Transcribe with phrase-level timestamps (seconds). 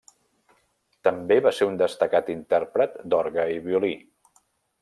[1.07, 3.97] També va ser un destacat intèrpret d'orgue i violí.